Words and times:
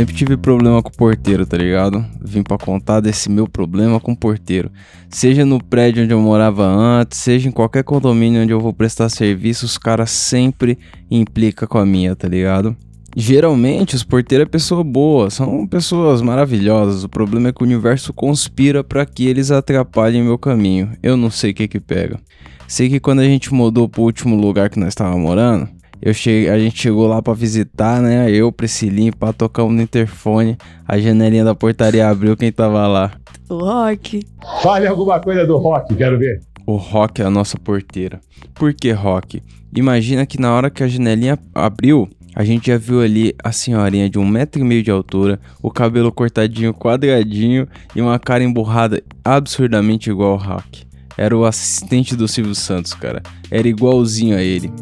sempre 0.00 0.14
tive 0.14 0.34
problema 0.34 0.82
com 0.82 0.88
o 0.88 0.96
porteiro, 0.96 1.44
tá 1.44 1.58
ligado? 1.58 2.02
Vim 2.22 2.42
pra 2.42 2.56
contar 2.56 3.00
desse 3.00 3.30
meu 3.30 3.46
problema 3.46 4.00
com 4.00 4.12
o 4.12 4.16
porteiro. 4.16 4.70
Seja 5.10 5.44
no 5.44 5.62
prédio 5.62 6.04
onde 6.04 6.14
eu 6.14 6.20
morava 6.20 6.64
antes, 6.66 7.18
seja 7.18 7.50
em 7.50 7.52
qualquer 7.52 7.84
condomínio 7.84 8.42
onde 8.42 8.50
eu 8.50 8.58
vou 8.58 8.72
prestar 8.72 9.10
serviço, 9.10 9.66
os 9.66 9.76
caras 9.76 10.10
sempre 10.10 10.78
implicam 11.10 11.68
com 11.68 11.76
a 11.76 11.84
minha, 11.84 12.16
tá 12.16 12.26
ligado? 12.26 12.74
Geralmente 13.14 13.94
os 13.94 14.02
porteiros 14.02 14.46
é 14.46 14.50
pessoa 14.50 14.82
boa, 14.82 15.28
são 15.28 15.66
pessoas 15.66 16.22
maravilhosas. 16.22 17.04
O 17.04 17.08
problema 17.08 17.50
é 17.50 17.52
que 17.52 17.62
o 17.62 17.66
universo 17.66 18.14
conspira 18.14 18.82
para 18.82 19.04
que 19.04 19.26
eles 19.26 19.50
atrapalhem 19.50 20.22
meu 20.22 20.38
caminho. 20.38 20.92
Eu 21.02 21.14
não 21.14 21.30
sei 21.30 21.50
o 21.50 21.54
que 21.54 21.68
que 21.68 21.80
pega. 21.80 22.18
Sei 22.66 22.88
que 22.88 23.00
quando 23.00 23.18
a 23.18 23.24
gente 23.24 23.52
mudou 23.52 23.86
pro 23.86 24.02
último 24.02 24.34
lugar 24.34 24.70
que 24.70 24.78
nós 24.78 24.90
estávamos 24.90 25.20
morando, 25.20 25.68
eu 26.02 26.14
cheguei, 26.14 26.48
a 26.48 26.58
gente 26.58 26.80
chegou 26.80 27.06
lá 27.06 27.20
para 27.20 27.34
visitar, 27.34 28.00
né? 28.00 28.30
Eu, 28.30 28.50
Priscilinho, 28.50 29.14
pra 29.14 29.32
tocar 29.32 29.64
no 29.64 29.82
interfone. 29.82 30.56
A 30.86 30.98
janelinha 30.98 31.44
da 31.44 31.54
portaria 31.54 32.08
abriu, 32.08 32.36
quem 32.36 32.50
tava 32.50 32.86
lá? 32.86 33.12
O 33.48 33.58
Rock. 33.58 34.24
Fale 34.62 34.86
alguma 34.86 35.20
coisa 35.20 35.46
do 35.46 35.58
Rock, 35.58 35.94
quero 35.94 36.18
ver. 36.18 36.40
O 36.66 36.76
Rock 36.76 37.20
é 37.20 37.24
a 37.24 37.30
nossa 37.30 37.58
porteira. 37.58 38.20
Por 38.54 38.72
que 38.72 38.92
Rock? 38.92 39.42
Imagina 39.76 40.24
que 40.24 40.40
na 40.40 40.52
hora 40.52 40.70
que 40.70 40.82
a 40.82 40.88
janelinha 40.88 41.38
abriu, 41.54 42.08
a 42.34 42.44
gente 42.44 42.68
já 42.68 42.78
viu 42.78 43.02
ali 43.02 43.34
a 43.42 43.52
senhorinha 43.52 44.08
de 44.08 44.18
um 44.18 44.26
metro 44.26 44.60
e 44.60 44.64
meio 44.64 44.82
de 44.82 44.90
altura, 44.90 45.38
o 45.60 45.70
cabelo 45.70 46.12
cortadinho, 46.12 46.72
quadradinho 46.72 47.68
e 47.94 48.00
uma 48.00 48.18
cara 48.18 48.42
emburrada 48.42 49.02
absurdamente 49.24 50.10
igual 50.10 50.32
ao 50.32 50.38
Rock. 50.38 50.84
Era 51.16 51.36
o 51.36 51.44
assistente 51.44 52.16
do 52.16 52.26
Silvio 52.26 52.54
Santos, 52.54 52.94
cara. 52.94 53.22
Era 53.50 53.68
igualzinho 53.68 54.36
a 54.36 54.42
ele. 54.42 54.72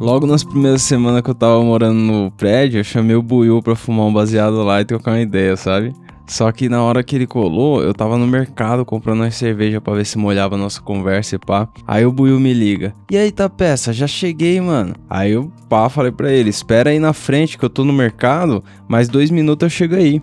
Logo 0.00 0.26
nas 0.26 0.42
primeiras 0.42 0.82
semanas 0.82 1.22
que 1.22 1.30
eu 1.30 1.34
tava 1.34 1.62
morando 1.62 1.98
no 1.98 2.30
prédio, 2.32 2.80
eu 2.80 2.84
chamei 2.84 3.14
o 3.14 3.22
Buiu 3.22 3.62
pra 3.62 3.76
fumar 3.76 4.06
um 4.06 4.12
baseado 4.12 4.62
lá 4.62 4.80
e 4.80 4.84
trocar 4.84 5.12
uma 5.12 5.20
ideia, 5.20 5.56
sabe? 5.56 5.94
Só 6.26 6.50
que 6.50 6.68
na 6.68 6.82
hora 6.82 7.02
que 7.02 7.14
ele 7.14 7.26
colou, 7.26 7.82
eu 7.82 7.92
tava 7.92 8.16
no 8.16 8.26
mercado 8.26 8.84
comprando 8.84 9.20
uma 9.20 9.30
cerveja 9.30 9.80
pra 9.80 9.94
ver 9.94 10.06
se 10.06 10.18
molhava 10.18 10.54
a 10.54 10.58
nossa 10.58 10.80
conversa 10.80 11.36
e 11.36 11.38
pá. 11.38 11.68
Aí 11.86 12.04
o 12.04 12.12
Buiu 12.12 12.40
me 12.40 12.52
liga. 12.52 12.94
E 13.10 13.16
aí, 13.16 13.30
tá 13.30 13.48
peça? 13.48 13.92
Já 13.92 14.06
cheguei, 14.06 14.60
mano. 14.60 14.94
Aí 15.08 15.32
eu 15.32 15.52
pá, 15.68 15.88
falei 15.88 16.10
pra 16.10 16.32
ele: 16.32 16.50
espera 16.50 16.90
aí 16.90 16.98
na 16.98 17.12
frente 17.12 17.58
que 17.58 17.64
eu 17.64 17.70
tô 17.70 17.84
no 17.84 17.92
mercado, 17.92 18.64
mais 18.88 19.08
dois 19.08 19.30
minutos 19.30 19.64
eu 19.64 19.70
chego 19.70 19.94
aí. 19.94 20.20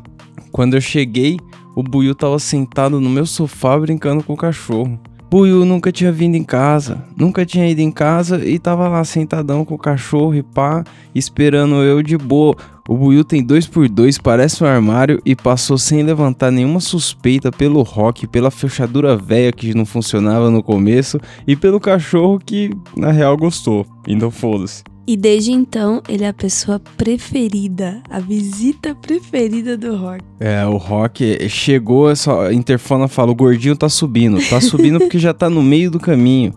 Quando 0.51 0.73
eu 0.73 0.81
cheguei, 0.81 1.39
o 1.75 1.83
Buiu 1.83 2.13
tava 2.15 2.37
sentado 2.39 2.99
no 2.99 3.09
meu 3.09 3.25
sofá 3.25 3.77
brincando 3.77 4.23
com 4.23 4.33
o 4.33 4.37
cachorro. 4.37 4.99
Buiu 5.31 5.63
nunca 5.63 5.93
tinha 5.93 6.11
vindo 6.11 6.35
em 6.35 6.43
casa, 6.43 7.05
nunca 7.15 7.45
tinha 7.45 7.65
ido 7.65 7.79
em 7.79 7.89
casa 7.89 8.45
e 8.45 8.59
tava 8.59 8.89
lá 8.89 9.01
sentadão 9.05 9.63
com 9.63 9.75
o 9.75 9.77
cachorro 9.77 10.35
e 10.35 10.43
pá, 10.43 10.83
esperando 11.15 11.75
eu 11.75 12.03
de 12.03 12.17
boa. 12.17 12.53
O 12.85 12.97
Buiu 12.97 13.23
tem 13.23 13.41
dois 13.41 13.65
por 13.65 13.87
dois, 13.87 14.17
parece 14.17 14.61
um 14.61 14.67
armário 14.67 15.21
e 15.25 15.33
passou 15.33 15.77
sem 15.77 16.03
levantar 16.03 16.51
nenhuma 16.51 16.81
suspeita 16.81 17.49
pelo 17.49 17.81
rock, 17.81 18.27
pela 18.27 18.51
fechadura 18.51 19.15
velha 19.15 19.53
que 19.53 19.73
não 19.73 19.85
funcionava 19.85 20.51
no 20.51 20.61
começo 20.61 21.17
e 21.47 21.55
pelo 21.55 21.79
cachorro 21.79 22.37
que 22.37 22.71
na 22.97 23.13
real 23.13 23.37
gostou. 23.37 23.87
Então 24.05 24.29
foda-se. 24.29 24.83
E 25.07 25.17
desde 25.17 25.51
então, 25.51 26.01
ele 26.07 26.23
é 26.23 26.27
a 26.27 26.33
pessoa 26.33 26.79
preferida, 26.95 28.01
a 28.09 28.19
visita 28.19 28.93
preferida 28.93 29.75
do 29.75 29.95
Rock. 29.95 30.23
É, 30.39 30.65
o 30.65 30.77
Rock 30.77 31.49
chegou, 31.49 32.09
essa 32.09 32.53
interfona 32.53 33.07
fala: 33.07 33.31
o 33.31 33.35
gordinho 33.35 33.75
tá 33.75 33.89
subindo. 33.89 34.37
Tá 34.47 34.61
subindo 34.61 34.99
porque 34.99 35.17
já 35.17 35.33
tá 35.33 35.49
no 35.49 35.63
meio 35.63 35.89
do 35.89 35.99
caminho. 35.99 36.53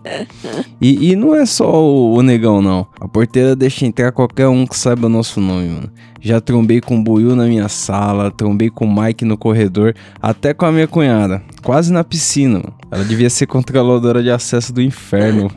E, 0.79 1.11
e 1.11 1.15
não 1.15 1.35
é 1.35 1.45
só 1.45 1.83
o, 1.83 2.13
o, 2.13 2.21
negão, 2.21 2.61
não. 2.61 2.87
A 2.99 3.07
porteira 3.07 3.55
deixa 3.55 3.85
entrar 3.85 4.11
qualquer 4.11 4.47
um 4.47 4.67
que 4.67 4.77
saiba 4.77 5.09
nosso 5.09 5.41
nome, 5.41 5.69
mano. 5.69 5.91
Já 6.21 6.39
trombei 6.39 6.81
com 6.81 6.97
o 6.97 7.03
Buiu 7.03 7.35
na 7.35 7.45
minha 7.45 7.67
sala, 7.67 8.31
trombei 8.31 8.69
com 8.69 8.85
o 8.85 9.01
Mike 9.01 9.25
no 9.25 9.37
corredor, 9.37 9.95
até 10.21 10.53
com 10.53 10.65
a 10.65 10.71
minha 10.71 10.87
cunhada. 10.87 11.43
Quase 11.63 11.91
na 11.91 12.03
piscina, 12.03 12.59
mano. 12.59 12.73
Ela 12.91 13.03
devia 13.03 13.29
ser 13.29 13.47
controladora 13.47 14.23
de 14.23 14.31
acesso 14.31 14.71
do 14.71 14.81
inferno. 14.81 15.51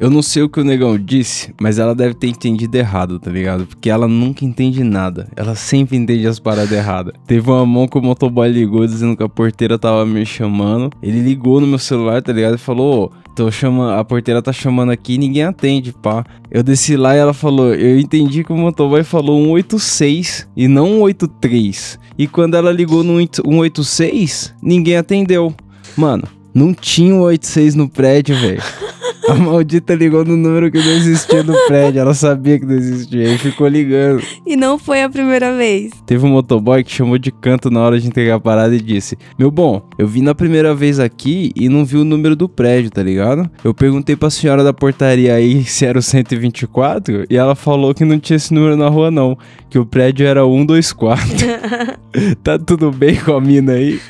Eu 0.00 0.08
não 0.08 0.22
sei 0.22 0.42
o 0.42 0.48
que 0.48 0.58
o 0.58 0.64
negão 0.64 0.96
disse, 0.96 1.54
mas 1.60 1.78
ela 1.78 1.94
deve 1.94 2.14
ter 2.14 2.28
entendido 2.28 2.74
errado, 2.74 3.20
tá 3.20 3.30
ligado? 3.30 3.66
Porque 3.66 3.90
ela 3.90 4.08
nunca 4.08 4.46
entende 4.46 4.82
nada. 4.82 5.28
Ela 5.36 5.54
sempre 5.54 5.94
entende 5.94 6.26
as 6.26 6.38
paradas 6.38 6.72
erradas. 6.72 7.12
Teve 7.26 7.50
uma 7.50 7.66
mão 7.66 7.86
que 7.86 7.98
o 7.98 8.02
motoboy 8.02 8.48
ligou 8.48 8.86
dizendo 8.86 9.14
que 9.14 9.22
a 9.22 9.28
porteira 9.28 9.78
tava 9.78 10.06
me 10.06 10.24
chamando. 10.24 10.90
Ele 11.02 11.20
ligou 11.20 11.60
no 11.60 11.66
meu 11.66 11.78
celular, 11.78 12.22
tá 12.22 12.32
ligado? 12.32 12.54
E 12.54 12.58
falou: 12.58 13.12
tô 13.36 13.50
chamando, 13.50 13.92
a 13.92 14.02
porteira 14.02 14.40
tá 14.40 14.54
chamando 14.54 14.90
aqui 14.90 15.16
e 15.16 15.18
ninguém 15.18 15.42
atende, 15.42 15.92
pá. 15.92 16.24
Eu 16.50 16.62
desci 16.62 16.96
lá 16.96 17.14
e 17.14 17.18
ela 17.18 17.34
falou: 17.34 17.74
Eu 17.74 18.00
entendi 18.00 18.42
que 18.42 18.54
o 18.54 18.56
motoboy 18.56 19.04
falou 19.04 19.38
186 19.44 20.48
e 20.56 20.66
não 20.66 21.00
183. 21.00 21.98
E 22.16 22.26
quando 22.26 22.54
ela 22.54 22.72
ligou 22.72 23.04
no 23.04 23.20
186, 23.20 24.54
ninguém 24.62 24.96
atendeu. 24.96 25.54
Mano, 25.94 26.24
não 26.54 26.72
tinha 26.72 27.12
186 27.12 27.74
no 27.74 27.86
prédio, 27.86 28.34
velho. 28.34 28.62
A 29.28 29.34
maldita 29.34 29.94
ligou 29.94 30.24
no 30.24 30.36
número 30.36 30.70
que 30.70 30.78
não 30.78 30.90
existia 30.92 31.42
no 31.42 31.54
prédio. 31.66 32.00
Ela 32.00 32.14
sabia 32.14 32.58
que 32.58 32.66
não 32.66 32.74
existia 32.74 33.34
e 33.34 33.38
ficou 33.38 33.68
ligando. 33.68 34.22
E 34.46 34.56
não 34.56 34.78
foi 34.78 35.02
a 35.02 35.08
primeira 35.08 35.56
vez. 35.56 35.92
Teve 36.06 36.26
um 36.26 36.30
motoboy 36.30 36.82
que 36.82 36.90
chamou 36.90 37.18
de 37.18 37.30
canto 37.30 37.70
na 37.70 37.80
hora 37.80 38.00
de 38.00 38.08
entregar 38.08 38.36
a 38.36 38.40
parada 38.40 38.74
e 38.74 38.80
disse: 38.80 39.16
Meu 39.38 39.50
bom, 39.50 39.82
eu 39.98 40.06
vim 40.06 40.22
na 40.22 40.34
primeira 40.34 40.74
vez 40.74 40.98
aqui 40.98 41.52
e 41.54 41.68
não 41.68 41.84
vi 41.84 41.96
o 41.96 42.04
número 42.04 42.34
do 42.34 42.48
prédio, 42.48 42.90
tá 42.90 43.02
ligado? 43.02 43.48
Eu 43.62 43.72
perguntei 43.72 44.16
pra 44.16 44.30
senhora 44.30 44.64
da 44.64 44.72
portaria 44.72 45.34
aí 45.34 45.62
se 45.64 45.84
era 45.84 45.98
o 45.98 46.02
124 46.02 47.26
e 47.30 47.36
ela 47.36 47.54
falou 47.54 47.94
que 47.94 48.04
não 48.04 48.18
tinha 48.18 48.36
esse 48.36 48.52
número 48.52 48.76
na 48.76 48.88
rua, 48.88 49.10
não. 49.10 49.36
Que 49.68 49.78
o 49.78 49.86
prédio 49.86 50.26
era 50.26 50.42
124. 50.42 51.24
tá 52.42 52.58
tudo 52.58 52.90
bem 52.90 53.16
com 53.16 53.34
a 53.34 53.40
mina 53.40 53.72
aí? 53.72 54.00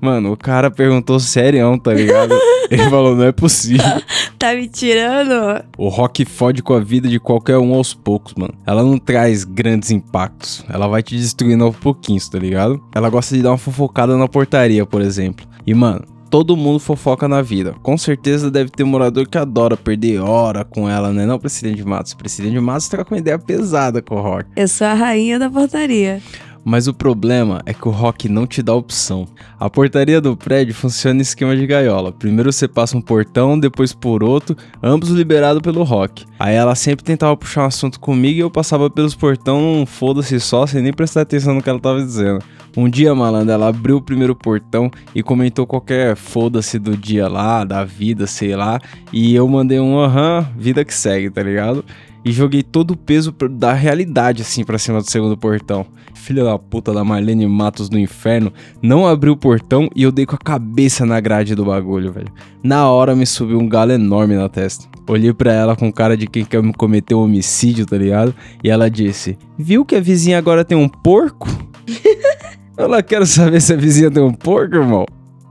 Mano, 0.00 0.32
o 0.32 0.36
cara 0.36 0.70
perguntou 0.70 1.18
serião, 1.18 1.78
tá 1.78 1.92
ligado? 1.92 2.34
Ele 2.70 2.84
falou: 2.84 3.16
Não 3.16 3.24
é 3.24 3.32
possível. 3.32 3.84
tá 4.38 4.54
me 4.54 4.68
tirando? 4.68 5.64
O 5.76 5.88
rock 5.88 6.24
fode 6.24 6.62
com 6.62 6.72
a 6.72 6.80
vida 6.80 7.08
de 7.08 7.18
qualquer 7.18 7.58
um 7.58 7.74
aos 7.74 7.92
poucos, 7.92 8.34
mano. 8.34 8.54
Ela 8.64 8.82
não 8.82 8.98
traz 8.98 9.44
grandes 9.44 9.90
impactos. 9.90 10.64
Ela 10.68 10.86
vai 10.86 11.02
te 11.02 11.16
destruindo 11.16 11.64
aos 11.64 11.76
pouquinhos, 11.76 12.28
tá 12.28 12.38
ligado? 12.38 12.80
Ela 12.94 13.10
gosta 13.10 13.34
de 13.34 13.42
dar 13.42 13.50
uma 13.50 13.58
fofocada 13.58 14.16
na 14.16 14.28
portaria, 14.28 14.86
por 14.86 15.02
exemplo. 15.02 15.46
E, 15.66 15.74
mano, 15.74 16.04
todo 16.30 16.56
mundo 16.56 16.78
fofoca 16.78 17.26
na 17.26 17.42
vida. 17.42 17.74
Com 17.82 17.98
certeza 17.98 18.50
deve 18.50 18.70
ter 18.70 18.84
morador 18.84 19.26
que 19.26 19.36
adora 19.36 19.76
perder 19.76 20.20
hora 20.20 20.64
com 20.64 20.88
ela, 20.88 21.12
né? 21.12 21.26
Não, 21.26 21.38
Presidente 21.38 21.84
Matos. 21.84 22.14
Presidente 22.14 22.58
Matos 22.60 22.88
troca 22.88 23.14
uma 23.14 23.18
ideia 23.18 23.38
pesada 23.38 24.00
com 24.00 24.14
o 24.14 24.20
Rock. 24.22 24.48
Eu 24.54 24.68
sou 24.68 24.86
a 24.86 24.94
rainha 24.94 25.38
da 25.38 25.50
portaria. 25.50 26.22
Mas 26.64 26.86
o 26.86 26.94
problema 26.94 27.62
é 27.64 27.72
que 27.72 27.88
o 27.88 27.90
rock 27.90 28.28
não 28.28 28.46
te 28.46 28.62
dá 28.62 28.74
opção. 28.74 29.26
A 29.58 29.70
portaria 29.70 30.20
do 30.20 30.36
prédio 30.36 30.74
funciona 30.74 31.20
em 31.20 31.22
esquema 31.22 31.56
de 31.56 31.66
gaiola. 31.66 32.12
Primeiro 32.12 32.52
você 32.52 32.68
passa 32.68 32.96
um 32.96 33.00
portão, 33.00 33.58
depois 33.58 33.92
por 33.92 34.22
outro, 34.22 34.56
ambos 34.82 35.10
liberados 35.10 35.62
pelo 35.62 35.82
rock. 35.82 36.24
Aí 36.38 36.54
ela 36.54 36.74
sempre 36.74 37.04
tentava 37.04 37.36
puxar 37.36 37.62
um 37.62 37.66
assunto 37.66 37.98
comigo 37.98 38.38
e 38.38 38.42
eu 38.42 38.50
passava 38.50 38.90
pelos 38.90 39.14
portão, 39.14 39.84
foda-se 39.86 40.38
só, 40.40 40.66
sem 40.66 40.82
nem 40.82 40.92
prestar 40.92 41.22
atenção 41.22 41.54
no 41.54 41.62
que 41.62 41.70
ela 41.70 41.80
tava 41.80 42.00
dizendo. 42.00 42.42
Um 42.76 42.88
dia, 42.88 43.14
malandro, 43.14 43.52
ela 43.52 43.68
abriu 43.68 43.96
o 43.96 44.02
primeiro 44.02 44.36
portão 44.36 44.90
e 45.14 45.22
comentou 45.22 45.66
qualquer 45.66 46.14
foda-se 46.14 46.78
do 46.78 46.96
dia 46.96 47.26
lá, 47.26 47.64
da 47.64 47.84
vida, 47.84 48.26
sei 48.26 48.54
lá. 48.54 48.78
E 49.12 49.34
eu 49.34 49.48
mandei 49.48 49.80
um 49.80 49.98
aham, 49.98 50.46
vida 50.56 50.84
que 50.84 50.94
segue, 50.94 51.28
tá 51.30 51.42
ligado? 51.42 51.84
E 52.24 52.32
joguei 52.32 52.62
todo 52.62 52.92
o 52.92 52.96
peso 52.96 53.32
da 53.50 53.72
realidade 53.72 54.42
assim 54.42 54.64
para 54.64 54.78
cima 54.78 55.00
do 55.00 55.10
segundo 55.10 55.36
portão. 55.36 55.86
Filha 56.14 56.44
da 56.44 56.58
puta 56.58 56.92
da 56.92 57.04
Marlene 57.04 57.46
Matos 57.46 57.88
do 57.88 57.98
inferno 57.98 58.52
não 58.82 59.06
abriu 59.06 59.32
o 59.32 59.36
portão 59.36 59.88
e 59.94 60.02
eu 60.02 60.12
dei 60.12 60.26
com 60.26 60.34
a 60.34 60.38
cabeça 60.38 61.06
na 61.06 61.20
grade 61.20 61.54
do 61.54 61.64
bagulho, 61.64 62.12
velho. 62.12 62.32
Na 62.62 62.90
hora 62.90 63.14
me 63.14 63.24
subiu 63.24 63.58
um 63.58 63.68
galo 63.68 63.92
enorme 63.92 64.34
na 64.34 64.48
testa. 64.48 64.86
Olhei 65.08 65.32
para 65.32 65.52
ela 65.52 65.76
com 65.76 65.92
cara 65.92 66.16
de 66.16 66.26
quem 66.26 66.44
quer 66.44 66.62
me 66.62 66.72
cometer 66.72 67.14
um 67.14 67.22
homicídio, 67.22 67.86
tá 67.86 67.96
ligado? 67.96 68.34
E 68.62 68.68
ela 68.68 68.90
disse: 68.90 69.38
Viu 69.56 69.84
que 69.84 69.96
a 69.96 70.00
vizinha 70.00 70.36
agora 70.36 70.64
tem 70.64 70.76
um 70.76 70.88
porco? 70.88 71.48
ela 72.76 73.02
quer 73.02 73.26
saber 73.26 73.60
se 73.60 73.72
a 73.72 73.76
vizinha 73.76 74.10
tem 74.10 74.22
um 74.22 74.34
porco, 74.34 74.76
irmão. 74.76 75.06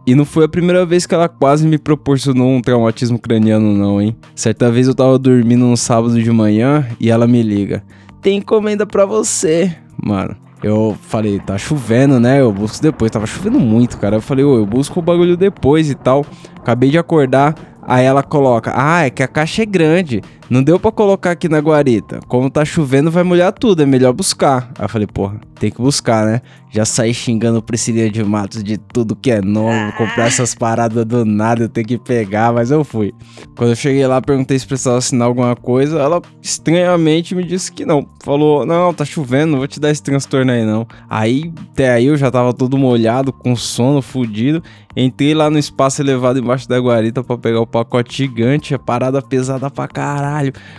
E 0.08 0.16
não 0.16 0.24
foi 0.24 0.46
a 0.46 0.48
primeira 0.48 0.86
vez 0.86 1.06
que 1.06 1.14
ela 1.14 1.28
quase 1.28 1.68
me 1.68 1.78
proporcionou 1.78 2.48
um 2.48 2.62
traumatismo 2.62 3.20
craniano, 3.20 3.74
não, 3.74 4.02
hein? 4.02 4.16
Certa 4.34 4.72
vez 4.72 4.88
eu 4.88 4.96
tava 4.96 5.20
dormindo 5.20 5.66
no 5.66 5.76
sábado 5.76 6.24
de 6.24 6.32
manhã 6.32 6.88
e 6.98 7.12
ela 7.12 7.28
me 7.28 7.44
liga: 7.44 7.84
Tem 8.22 8.38
encomenda 8.38 8.86
pra 8.86 9.06
você. 9.06 9.76
Mano, 10.02 10.34
eu 10.64 10.98
falei: 11.02 11.42
Tá 11.42 11.58
chovendo, 11.58 12.22
né? 12.22 12.40
Eu 12.40 12.54
busco 12.54 12.82
depois. 12.82 13.12
Tava 13.12 13.28
chovendo 13.28 13.60
muito, 13.60 13.98
cara. 13.98 14.16
Eu 14.16 14.22
falei: 14.22 14.46
Ô, 14.46 14.56
eu 14.56 14.66
busco 14.66 14.98
o 14.98 15.04
bagulho 15.04 15.36
depois 15.36 15.90
e 15.92 15.96
tal. 15.96 16.26
Acabei 16.56 16.90
de 16.90 16.98
acordar. 16.98 17.54
Aí 17.82 18.06
ela 18.06 18.24
coloca: 18.24 18.72
Ah, 18.74 19.06
é 19.06 19.10
que 19.10 19.22
a 19.22 19.28
caixa 19.28 19.64
é 19.64 19.66
grande. 19.66 20.24
Não 20.50 20.64
deu 20.64 20.80
pra 20.80 20.92
colocar 20.92 21.32
aqui 21.32 21.50
na 21.50 21.60
guarita. 21.60 22.20
Como 22.28 22.50
tá 22.50 22.64
chovendo, 22.64 23.12
vai 23.12 23.24
molhar 23.24 23.52
tudo, 23.54 23.84
é 23.84 23.86
melhor 23.86 24.14
buscar. 24.14 24.72
Aí 24.78 24.86
eu 24.86 24.90
falei, 24.90 25.08
porra, 25.08 25.40
tem 25.60 25.72
que 25.72 25.82
buscar, 25.82 26.26
né? 26.26 26.42
Já 26.70 26.86
saí 26.86 27.14
xingando 27.14 27.60
o 27.60 27.62
Priscilia 27.62 28.10
de 28.10 28.24
Matos 28.24 28.64
de 28.64 28.78
tudo 28.78 29.16
que 29.16 29.32
é 29.32 29.42
nome, 29.42 29.92
comprar 29.94 30.28
essas 30.28 30.54
paradas 30.54 31.06
do 31.06 31.26
nada, 31.26 31.64
eu 31.64 31.70
tenho 31.70 31.88
que 31.88 31.98
pegar, 31.98 32.54
mas 32.54 32.72
eu 32.72 32.84
fui. 32.84 33.14
Quando 33.56 33.72
eu 33.72 33.76
cheguei 33.76 34.06
lá, 34.06 34.22
perguntei 34.22 34.60
se 34.60 34.68
precisava 34.68 34.98
assinar 34.98 35.28
alguma 35.28 35.56
coisa, 35.56 35.98
ela 35.98 36.22
estranhamente 36.42 37.34
me 37.34 37.44
disse 37.44 37.72
que 37.72 37.86
não. 37.86 38.06
Falou, 38.24 38.66
não, 38.66 38.94
tá 38.94 39.06
chovendo, 39.06 39.52
não 39.52 39.60
vou 39.60 39.68
te 39.68 39.80
dar 39.80 39.92
esse 39.92 40.04
transtorno 40.04 40.52
aí 40.52 40.66
não. 40.66 40.86
Aí, 41.10 41.52
até 41.72 41.90
aí 41.90 42.08
eu 42.08 42.18
já 42.18 42.30
tava 42.30 42.54
todo 42.54 42.78
molhado, 42.78 43.32
com 43.32 43.56
sono, 43.56 44.02
fudido. 44.02 44.62
Entrei 44.96 45.34
lá 45.34 45.50
no 45.50 45.60
espaço 45.60 46.02
elevado 46.02 46.40
embaixo 46.40 46.68
da 46.68 46.80
guarita 46.80 47.24
para 47.24 47.38
pegar 47.38 47.62
o 47.62 47.68
pacote 47.68 48.18
gigante, 48.18 48.74
a 48.74 48.80
parada 48.80 49.22
pesada 49.22 49.70
pra 49.70 49.88
caralho. 49.88 50.37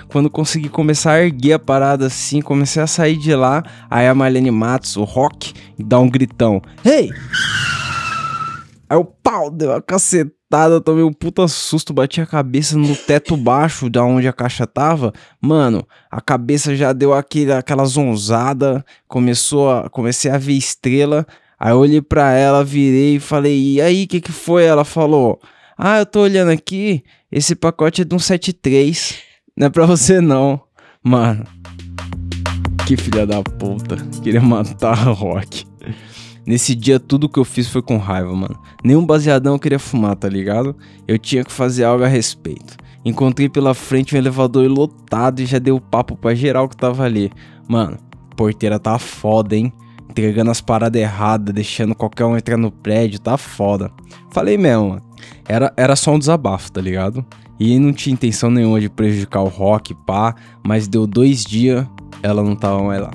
Quando 0.09 0.31
consegui 0.31 0.69
começar 0.69 1.13
a 1.13 1.25
erguer 1.25 1.55
a 1.55 1.59
parada 1.59 2.07
assim, 2.07 2.41
comecei 2.41 2.83
a 2.83 2.87
sair 2.87 3.17
de 3.17 3.35
lá, 3.35 3.63
aí 3.91 4.07
a 4.07 4.15
Marlene 4.15 4.51
Matos, 4.51 4.97
o 4.97 5.05
Rock, 5.05 5.53
dá 5.79 5.99
um 5.99 6.09
gritão. 6.09 6.63
Hey! 6.85 7.11
Aí 8.91 8.97
o 8.97 9.05
pau 9.05 9.51
deu 9.51 9.71
uma 9.71 9.83
cacetada, 9.83 10.81
tomei 10.81 11.05
um 11.05 11.13
puta 11.13 11.47
susto, 11.47 11.93
bati 11.93 12.23
a 12.23 12.27
cabeça 12.27 12.79
no 12.79 12.97
teto 12.97 13.37
baixo 13.37 13.91
da 13.91 14.03
onde 14.03 14.27
a 14.27 14.33
caixa 14.33 14.67
tava. 14.67 15.13
Mano, 15.41 15.87
a 16.11 16.23
cabeça 16.23 16.75
já 16.75 16.95
deu 16.95 17.13
aquele, 17.13 17.53
aquela 17.53 17.85
zonzada, 17.85 18.83
começou 19.07 19.71
a, 19.71 19.91
comecei 19.91 20.31
a 20.31 20.39
ver 20.39 20.55
estrela. 20.55 21.27
Aí 21.61 21.73
eu 21.73 21.79
olhei 21.79 22.01
pra 22.01 22.33
ela, 22.33 22.65
virei 22.65 23.17
e 23.17 23.21
falei, 23.21 23.75
e 23.75 23.81
aí, 23.81 24.05
o 24.05 24.09
que 24.09 24.21
que 24.23 24.33
foi? 24.33 24.65
Ela 24.65 24.85
falou, 24.85 25.39
ah, 25.77 25.99
eu 25.99 26.07
tô 26.07 26.21
olhando 26.21 26.51
aqui, 26.51 27.05
esse 27.31 27.55
pacote 27.55 28.03
é 28.03 28.05
de 28.05 28.15
um 28.15 28.19
73, 28.19 29.19
não 29.59 29.67
é 29.67 29.71
pra 29.71 29.85
você 29.85 30.21
não. 30.21 30.61
Mano, 31.03 31.45
que 32.87 32.97
filha 32.97 33.27
da 33.27 33.43
puta, 33.43 33.97
queria 34.23 34.41
matar 34.41 35.09
o 35.09 35.13
Rock. 35.13 35.67
Nesse 36.47 36.77
dia, 36.77 37.01
tudo 37.01 37.29
que 37.29 37.41
eu 37.41 37.45
fiz 37.45 37.69
foi 37.69 37.83
com 37.83 37.99
raiva, 37.99 38.33
mano. 38.33 38.57
Nenhum 38.85 39.05
baseadão 39.05 39.55
eu 39.55 39.59
queria 39.59 39.79
fumar, 39.79 40.15
tá 40.15 40.29
ligado? 40.29 40.77
Eu 41.09 41.19
tinha 41.19 41.43
que 41.43 41.53
fazer 41.53 41.85
algo 41.85 42.05
a 42.05 42.09
respeito. 42.09 42.77
Encontrei 43.05 43.49
pela 43.49 43.75
frente 43.75 44.15
um 44.15 44.19
elevador 44.19 44.67
lotado 44.71 45.41
e 45.41 45.47
já 45.47 45.59
dei 45.59 45.73
o 45.73 45.81
papo 45.81 46.17
pra 46.17 46.37
geral 46.37 46.69
que 46.69 46.77
tava 46.77 47.03
ali. 47.03 47.31
Mano, 47.69 47.99
porteira 48.37 48.79
tá 48.79 48.97
foda, 48.97 49.57
hein? 49.57 49.73
Entregando 50.09 50.53
as 50.53 50.61
paradas 50.61 51.03
erradas, 51.03 51.53
deixando 51.53 51.97
qualquer 51.97 52.25
um 52.25 52.37
entrar 52.37 52.57
no 52.57 52.71
prédio, 52.71 53.19
tá 53.19 53.37
foda. 53.37 53.91
Falei 54.31 54.57
mesmo, 54.57 54.91
mano. 54.91 55.03
Era, 55.47 55.73
era 55.77 55.97
só 55.97 56.13
um 56.15 56.19
desabafo, 56.19 56.71
tá 56.71 56.81
ligado? 56.81 57.27
E 57.59 57.79
não 57.79 57.93
tinha 57.93 58.15
intenção 58.15 58.51
nenhuma 58.51 58.81
de 58.81 58.89
prejudicar 58.89 59.43
o 59.43 59.49
rock, 59.49 59.95
pá. 59.95 60.35
Mas 60.65 60.87
deu 60.87 61.07
dois 61.07 61.45
dias, 61.45 61.87
ela 62.23 62.43
não 62.43 62.55
tava 62.55 62.83
mais 62.83 63.01
lá. 63.01 63.11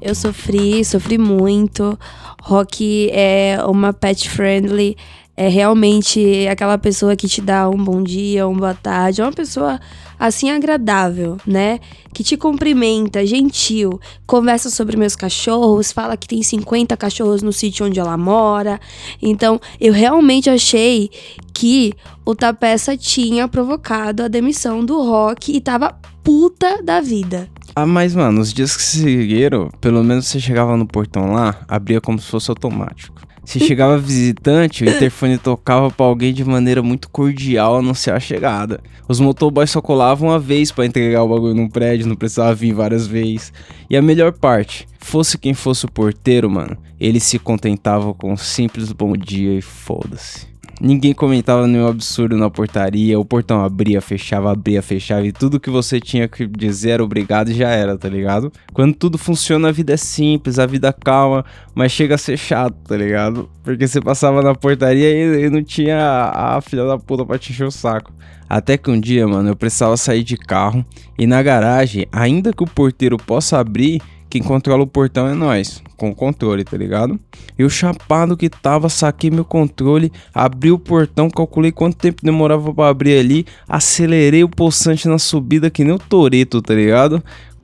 Eu 0.00 0.14
sofri, 0.14 0.84
sofri 0.84 1.18
muito. 1.18 1.98
Rock 2.42 3.10
é 3.12 3.58
uma 3.66 3.92
pet 3.92 4.28
friendly, 4.30 4.96
é 5.38 5.46
realmente 5.46 6.48
aquela 6.48 6.76
pessoa 6.76 7.14
que 7.14 7.28
te 7.28 7.40
dá 7.40 7.70
um 7.70 7.76
bom 7.76 8.02
dia, 8.02 8.48
uma 8.48 8.58
boa 8.58 8.74
tarde, 8.74 9.20
é 9.20 9.24
uma 9.24 9.32
pessoa 9.32 9.78
assim 10.18 10.50
agradável, 10.50 11.36
né? 11.46 11.78
Que 12.12 12.24
te 12.24 12.36
cumprimenta, 12.36 13.24
gentil, 13.24 14.00
conversa 14.26 14.68
sobre 14.68 14.96
meus 14.96 15.14
cachorros, 15.14 15.92
fala 15.92 16.16
que 16.16 16.26
tem 16.26 16.42
50 16.42 16.96
cachorros 16.96 17.40
no 17.40 17.52
sítio 17.52 17.86
onde 17.86 18.00
ela 18.00 18.16
mora. 18.16 18.80
Então, 19.22 19.60
eu 19.80 19.92
realmente 19.92 20.50
achei 20.50 21.08
que 21.54 21.94
o 22.26 22.34
Tapeça 22.34 22.96
tinha 22.96 23.46
provocado 23.46 24.24
a 24.24 24.28
demissão 24.28 24.84
do 24.84 25.00
Rock 25.00 25.54
e 25.54 25.60
tava 25.60 25.96
puta 26.24 26.82
da 26.82 27.00
vida. 27.00 27.48
Ah, 27.76 27.86
mas 27.86 28.12
mano, 28.12 28.40
os 28.40 28.52
dias 28.52 28.76
que 28.76 28.82
se 28.82 29.04
seguiram, 29.04 29.70
pelo 29.80 30.02
menos 30.02 30.26
você 30.26 30.40
chegava 30.40 30.76
no 30.76 30.84
portão 30.84 31.32
lá, 31.32 31.64
abria 31.68 32.00
como 32.00 32.18
se 32.18 32.26
fosse 32.26 32.50
automático. 32.50 33.27
Se 33.48 33.58
chegava 33.60 33.96
visitante, 33.96 34.84
o 34.84 34.90
interfone 34.90 35.38
tocava 35.38 35.90
pra 35.90 36.04
alguém 36.04 36.34
de 36.34 36.44
maneira 36.44 36.82
muito 36.82 37.08
cordial 37.08 37.78
anunciar 37.78 38.18
a 38.18 38.20
chegada. 38.20 38.78
Os 39.08 39.20
motoboys 39.20 39.70
só 39.70 39.80
colavam 39.80 40.28
uma 40.28 40.38
vez 40.38 40.70
para 40.70 40.84
entregar 40.84 41.22
o 41.22 41.28
bagulho 41.28 41.54
num 41.54 41.66
prédio, 41.66 42.06
não 42.06 42.14
precisava 42.14 42.54
vir 42.54 42.74
várias 42.74 43.06
vezes. 43.06 43.50
E 43.88 43.96
a 43.96 44.02
melhor 44.02 44.34
parte, 44.34 44.86
fosse 44.98 45.38
quem 45.38 45.54
fosse 45.54 45.86
o 45.86 45.90
porteiro, 45.90 46.50
mano, 46.50 46.76
ele 47.00 47.18
se 47.18 47.38
contentava 47.38 48.12
com 48.12 48.34
um 48.34 48.36
simples 48.36 48.92
bom 48.92 49.14
dia 49.14 49.54
e 49.54 49.62
foda-se. 49.62 50.46
Ninguém 50.80 51.12
comentava 51.12 51.66
nenhum 51.66 51.88
absurdo 51.88 52.36
na 52.36 52.48
portaria, 52.48 53.18
o 53.18 53.24
portão 53.24 53.64
abria, 53.64 54.00
fechava, 54.00 54.52
abria, 54.52 54.80
fechava 54.80 55.26
e 55.26 55.32
tudo 55.32 55.58
que 55.58 55.70
você 55.70 56.00
tinha 56.00 56.28
que 56.28 56.46
dizer 56.46 56.90
era 56.90 57.04
obrigado 57.04 57.50
e 57.50 57.54
já 57.54 57.70
era, 57.70 57.98
tá 57.98 58.08
ligado? 58.08 58.52
Quando 58.72 58.94
tudo 58.94 59.18
funciona, 59.18 59.68
a 59.68 59.72
vida 59.72 59.94
é 59.94 59.96
simples, 59.96 60.58
a 60.58 60.66
vida 60.66 60.92
calma, 60.92 61.44
mas 61.74 61.90
chega 61.90 62.14
a 62.14 62.18
ser 62.18 62.36
chato, 62.36 62.76
tá 62.86 62.96
ligado? 62.96 63.48
Porque 63.64 63.88
você 63.88 64.00
passava 64.00 64.40
na 64.40 64.54
portaria 64.54 65.10
e, 65.10 65.46
e 65.46 65.50
não 65.50 65.64
tinha 65.64 65.98
a, 65.98 66.56
a 66.56 66.60
filha 66.60 66.84
da 66.84 66.96
puta 66.96 67.26
pra 67.26 67.38
te 67.38 67.50
encher 67.50 67.66
o 67.66 67.70
saco. 67.72 68.12
Até 68.48 68.78
que 68.78 68.90
um 68.90 68.98
dia, 68.98 69.26
mano, 69.28 69.50
eu 69.50 69.56
precisava 69.56 69.96
sair 69.96 70.22
de 70.22 70.36
carro 70.36 70.84
e 71.18 71.26
na 71.26 71.42
garagem, 71.42 72.06
ainda 72.10 72.52
que 72.52 72.62
o 72.62 72.66
porteiro 72.66 73.16
possa 73.18 73.58
abrir, 73.58 74.00
quem 74.30 74.42
controla 74.42 74.82
o 74.82 74.86
portão 74.86 75.26
é 75.26 75.34
nós, 75.34 75.82
com 75.96 76.10
o 76.10 76.14
controle, 76.14 76.62
tá 76.62 76.76
ligado? 76.76 77.18
Eu 77.58 77.70
chapado 77.70 78.36
que 78.36 78.50
tava, 78.50 78.88
saquei 78.88 79.30
meu 79.30 79.44
controle, 79.44 80.12
abri 80.34 80.70
o 80.70 80.78
portão, 80.78 81.30
calculei 81.30 81.72
quanto 81.72 81.96
tempo 81.96 82.22
demorava 82.22 82.72
para 82.72 82.90
abrir 82.90 83.18
ali, 83.18 83.46
acelerei 83.66 84.44
o 84.44 84.48
pulsante 84.48 85.08
na 85.08 85.18
subida 85.18 85.70
que 85.70 85.82
nem 85.82 85.94
o 85.94 85.98
Toreto, 85.98 86.60
tá 86.60 86.74
ligado? 86.74 87.22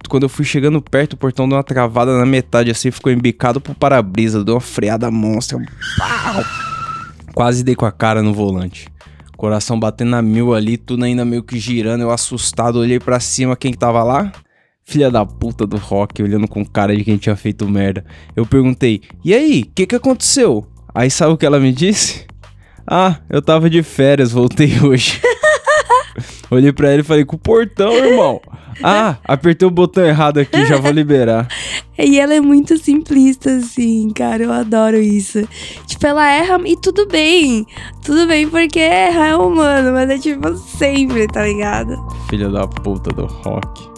Quando 0.09 0.25
eu 0.25 0.29
fui 0.29 0.45
chegando 0.45 0.81
perto, 0.81 1.15
o 1.15 1.17
portão 1.17 1.49
deu 1.49 1.57
uma 1.57 1.65
travada 1.65 2.17
na 2.19 2.27
metade, 2.27 2.71
assim, 2.71 2.91
ficou 2.91 3.13
embicado 3.13 3.61
pro 3.61 3.75
para-brisa, 3.75 4.45
deu 4.45 4.55
uma 4.55 4.61
freada 4.61 5.11
monstra. 5.11 5.59
Pau! 5.99 6.45
Quase 7.35 7.63
dei 7.65 7.75
com 7.75 7.87
a 7.87 7.93
cara 7.93 8.23
no 8.23 8.33
volante. 8.33 8.89
Coração 9.37 9.79
batendo 9.79 10.15
a 10.17 10.23
mil 10.23 10.55
ali, 10.55 10.77
tudo 10.77 11.05
ainda 11.05 11.25
meio 11.25 11.43
que 11.43 11.59
girando, 11.59 12.03
eu 12.03 12.11
assustado, 12.11 12.79
olhei 12.79 13.01
para 13.01 13.19
cima, 13.21 13.57
quem 13.57 13.73
que 13.73 13.79
tava 13.79 14.03
lá? 14.03 14.33
Filha 14.85 15.11
da 15.11 15.25
puta 15.25 15.67
do 15.67 15.77
rock, 15.77 16.23
olhando 16.23 16.47
com 16.47 16.65
cara 16.65 16.95
de 16.97 17.03
quem 17.03 17.17
tinha 17.17 17.35
feito 17.35 17.69
merda. 17.69 18.05
Eu 18.37 18.47
perguntei, 18.47 19.01
e 19.25 19.35
aí, 19.35 19.63
o 19.63 19.75
que 19.75 19.87
que 19.87 19.97
aconteceu? 19.97 20.67
Aí 20.95 21.11
sabe 21.11 21.33
o 21.33 21.37
que 21.37 21.47
ela 21.47 21.59
me 21.59 21.73
disse? 21.73 22.27
Ah, 22.87 23.17
eu 23.31 23.41
tava 23.41 23.69
de 23.71 23.83
férias, 23.83 24.31
voltei 24.31 24.79
hoje. 24.85 25.21
Olhei 26.51 26.73
pra 26.73 26.93
ele 26.93 27.01
e 27.01 27.05
falei, 27.05 27.25
com 27.25 27.37
o 27.37 27.39
portão, 27.39 27.93
irmão. 27.93 28.41
Ah, 28.83 29.19
apertei 29.23 29.69
o 29.69 29.71
botão 29.71 30.05
errado 30.05 30.39
aqui, 30.39 30.67
já 30.67 30.77
vou 30.79 30.91
liberar. 30.91 31.47
E 31.97 32.19
ela 32.19 32.35
é 32.35 32.41
muito 32.41 32.77
simplista, 32.77 33.49
assim, 33.49 34.11
cara. 34.11 34.43
Eu 34.43 34.53
adoro 34.53 34.97
isso. 34.97 35.47
Tipo, 35.87 36.09
ela 36.09 36.29
erra 36.29 36.61
e 36.67 36.77
tudo 36.77 37.07
bem. 37.07 37.65
Tudo 38.05 38.27
bem, 38.27 38.49
porque 38.49 38.81
erra 38.81 39.29
é 39.29 39.37
humano, 39.37 39.93
mas 39.93 40.11
é 40.11 40.19
tipo 40.19 40.57
sempre, 40.57 41.29
tá 41.29 41.45
ligado? 41.45 41.97
Filha 42.29 42.49
da 42.49 42.67
puta 42.67 43.11
do 43.11 43.27
rock. 43.27 43.94